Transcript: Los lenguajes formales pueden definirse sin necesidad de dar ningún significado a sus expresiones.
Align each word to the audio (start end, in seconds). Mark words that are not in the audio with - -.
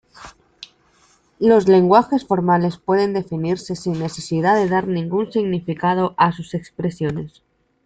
Los 1.37 1.67
lenguajes 1.67 2.25
formales 2.25 2.77
pueden 2.77 3.13
definirse 3.13 3.75
sin 3.75 3.99
necesidad 3.99 4.55
de 4.55 4.67
dar 4.67 4.87
ningún 4.87 5.31
significado 5.31 6.15
a 6.17 6.31
sus 6.31 6.55
expresiones. 6.55 7.43